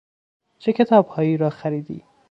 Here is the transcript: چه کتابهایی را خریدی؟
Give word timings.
چه 0.59 0.73
کتابهایی 0.73 1.37
را 1.37 1.49
خریدی؟ 1.49 2.03